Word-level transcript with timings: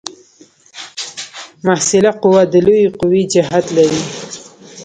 محصله 1.65 2.11
قوه 2.23 2.41
د 2.51 2.55
لویې 2.65 2.87
قوې 2.99 3.21
جهت 3.33 3.65
لري. 3.77 4.01